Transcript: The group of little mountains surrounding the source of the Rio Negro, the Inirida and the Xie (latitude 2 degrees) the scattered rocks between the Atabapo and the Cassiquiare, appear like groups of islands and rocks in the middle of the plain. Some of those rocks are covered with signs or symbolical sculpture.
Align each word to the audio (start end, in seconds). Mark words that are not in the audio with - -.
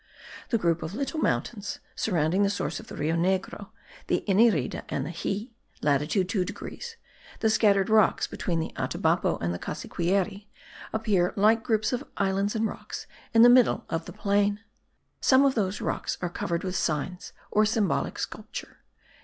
The 0.49 0.57
group 0.57 0.81
of 0.81 0.95
little 0.95 1.19
mountains 1.19 1.77
surrounding 1.95 2.41
the 2.41 2.49
source 2.49 2.79
of 2.79 2.87
the 2.87 2.95
Rio 2.95 3.15
Negro, 3.15 3.69
the 4.07 4.25
Inirida 4.27 4.81
and 4.89 5.05
the 5.05 5.11
Xie 5.11 5.51
(latitude 5.83 6.27
2 6.27 6.43
degrees) 6.43 6.97
the 7.39 7.51
scattered 7.51 7.87
rocks 7.87 8.25
between 8.25 8.59
the 8.59 8.73
Atabapo 8.75 9.37
and 9.41 9.53
the 9.53 9.59
Cassiquiare, 9.59 10.47
appear 10.91 11.33
like 11.35 11.61
groups 11.61 11.93
of 11.93 12.03
islands 12.17 12.55
and 12.55 12.65
rocks 12.65 13.05
in 13.31 13.43
the 13.43 13.47
middle 13.47 13.85
of 13.91 14.05
the 14.05 14.11
plain. 14.13 14.61
Some 15.19 15.45
of 15.45 15.53
those 15.53 15.81
rocks 15.81 16.17
are 16.19 16.29
covered 16.31 16.63
with 16.63 16.75
signs 16.75 17.31
or 17.51 17.63
symbolical 17.63 18.19
sculpture. 18.21 18.77